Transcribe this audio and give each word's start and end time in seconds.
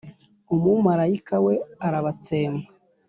Umumalayika 0.55 1.35
we 1.45 1.53
arabatsemba. 1.85 2.67